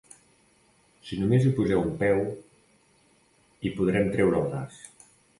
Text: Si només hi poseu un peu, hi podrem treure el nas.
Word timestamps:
Si 1.09 1.17
només 1.23 1.43
hi 1.47 1.51
poseu 1.59 1.81
un 1.81 1.91
peu, 1.99 2.21
hi 3.67 3.73
podrem 3.81 4.09
treure 4.15 4.41
el 4.41 4.49
nas. 4.55 4.81